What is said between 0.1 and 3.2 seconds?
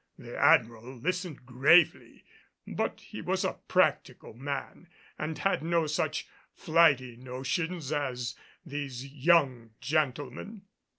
The Admiral listened gravely, but